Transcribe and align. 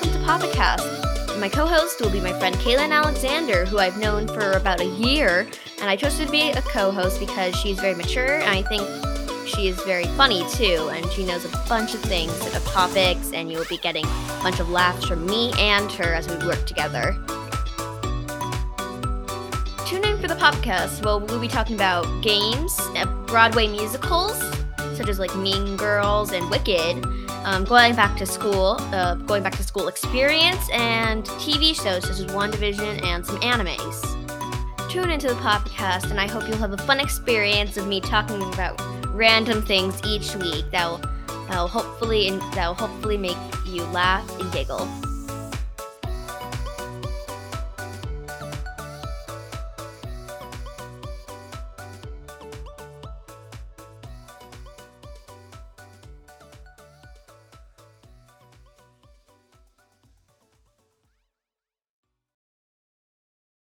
podcast. 0.00 1.38
My 1.38 1.48
co 1.48 1.66
host 1.66 2.00
will 2.00 2.10
be 2.10 2.20
my 2.20 2.32
friend 2.38 2.54
Kaylin 2.56 2.92
Alexander, 2.92 3.64
who 3.64 3.78
I've 3.78 3.98
known 3.98 4.26
for 4.28 4.52
about 4.52 4.80
a 4.80 4.86
year, 4.86 5.46
and 5.80 5.90
I 5.90 5.96
chose 5.96 6.18
to 6.18 6.30
be 6.30 6.50
a 6.50 6.62
co 6.62 6.90
host 6.90 7.20
because 7.20 7.54
she's 7.56 7.78
very 7.78 7.94
mature 7.94 8.38
and 8.38 8.48
I 8.48 8.62
think 8.62 8.82
she 9.46 9.68
is 9.68 9.80
very 9.82 10.06
funny 10.16 10.44
too, 10.52 10.88
and 10.92 11.10
she 11.12 11.24
knows 11.24 11.44
a 11.44 11.50
bunch 11.68 11.94
of 11.94 12.00
things 12.00 12.32
of 12.54 12.64
topics, 12.66 13.32
and 13.32 13.50
you 13.50 13.58
will 13.58 13.66
be 13.68 13.78
getting 13.78 14.04
a 14.04 14.40
bunch 14.42 14.60
of 14.60 14.70
laughs 14.70 15.06
from 15.06 15.26
me 15.26 15.52
and 15.58 15.90
her 15.92 16.14
as 16.14 16.28
we 16.28 16.36
work 16.46 16.64
together. 16.64 17.16
Tune 19.86 20.04
in 20.04 20.18
for 20.18 20.28
the 20.28 20.36
podcast. 20.38 21.04
Well, 21.04 21.20
we'll 21.20 21.40
be 21.40 21.48
talking 21.48 21.74
about 21.74 22.06
games, 22.22 22.78
uh, 22.96 23.04
Broadway 23.26 23.66
musicals, 23.66 24.40
such 24.94 25.08
as 25.08 25.18
like 25.18 25.34
Mean 25.36 25.76
Girls 25.76 26.32
and 26.32 26.48
Wicked, 26.48 27.04
um, 27.44 27.64
going 27.64 27.94
back 27.94 28.16
to 28.18 28.26
school, 28.26 28.76
uh, 28.92 29.14
going 29.14 29.42
back 29.42 29.56
to 29.56 29.62
school 29.62 29.88
experience, 29.88 30.68
and 30.72 31.24
TV 31.24 31.74
shows 31.74 32.02
such 32.02 32.20
as 32.20 32.26
WandaVision 32.26 33.04
and 33.04 33.24
some 33.24 33.38
animes. 33.40 34.00
Tune 34.90 35.10
into 35.10 35.28
the 35.28 35.34
podcast, 35.34 36.10
and 36.10 36.20
I 36.20 36.26
hope 36.26 36.46
you'll 36.46 36.58
have 36.58 36.72
a 36.72 36.78
fun 36.78 37.00
experience 37.00 37.76
of 37.76 37.86
me 37.86 38.00
talking 38.00 38.42
about 38.52 38.80
random 39.08 39.62
things 39.62 40.00
each 40.04 40.34
week 40.36 40.70
that 40.70 40.88
will 40.88 41.68
hopefully 41.68 42.30
that 42.54 42.66
will 42.66 42.74
hopefully 42.74 43.16
make 43.16 43.36
you 43.66 43.82
laugh 43.84 44.28
and 44.40 44.50
giggle. 44.52 44.88